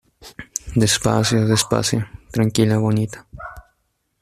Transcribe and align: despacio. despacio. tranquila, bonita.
despacio. 0.83 1.45
despacio. 1.53 1.99
tranquila, 2.31 2.79
bonita. 2.79 3.27